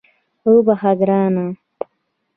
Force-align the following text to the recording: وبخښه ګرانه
وبخښه 0.53 0.91
ګرانه 0.99 1.45